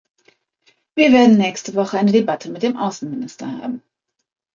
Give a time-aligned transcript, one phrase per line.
[0.95, 3.83] Wir werden nächste Woche eine Debatte mit dem Außenminister haben.